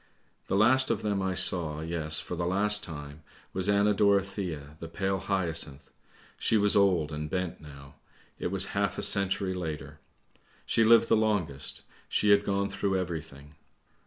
[0.47, 3.21] "The last of them I saw, yes, for the last time,
[3.53, 5.91] was Anna Dorothea, the pale hyacinth.
[6.39, 7.93] She was old and bent now;
[8.39, 9.99] it was half a century later.
[10.65, 13.53] She lived the longest, she had gone through everything.